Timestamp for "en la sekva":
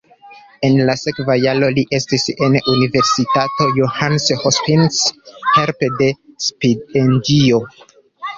0.67-1.33